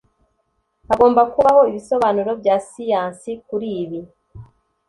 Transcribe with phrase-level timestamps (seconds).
[0.89, 3.99] Hagomba kubaho ibisobanuro bya siyansi kuri ibi.